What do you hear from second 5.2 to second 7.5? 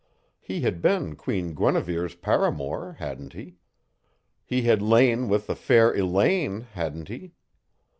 with the fair Elaine, hadn't he?